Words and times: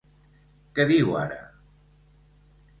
Què 0.79 0.87
diu 0.93 1.13
ara? 1.25 1.39